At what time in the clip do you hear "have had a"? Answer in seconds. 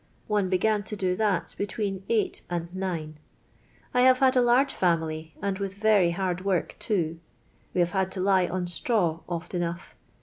4.01-4.41